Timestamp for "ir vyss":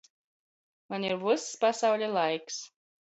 1.09-1.45